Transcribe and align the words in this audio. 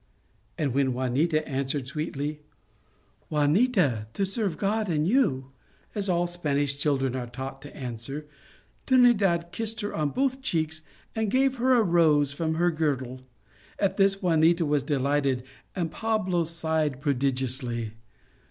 "and 0.57 0.73
when 0.73 0.95
Juanita 0.95 1.47
answered, 1.47 1.85
sweetly:" 1.87 2.39
Juanita, 3.29 4.07
to 4.15 4.25
serve 4.25 4.57
God 4.57 4.89
and 4.89 5.07
you," 5.07 5.51
as 5.93 6.09
all 6.09 6.25
Spanish 6.25 6.75
children 6.79 7.15
are 7.15 7.27
taught 7.27 7.61
to 7.61 7.77
answer, 7.77 8.25
Trinidad 8.87 9.51
kissed 9.51 9.81
her 9.81 9.93
on 9.93 10.09
both 10.09 10.41
cheeks, 10.41 10.81
and 11.15 11.29
gave 11.29 11.57
her 11.57 11.75
a 11.75 11.83
rose 11.83 12.33
from 12.33 12.55
her 12.55 12.71
girdle. 12.71 13.21
At 13.77 13.97
this 13.97 14.23
Juanita 14.23 14.65
was 14.65 14.81
delighted, 14.81 15.43
and 15.75 15.91
Pablo 15.91 16.45
sighed 16.45 16.99
prodigiously. 16.99 17.91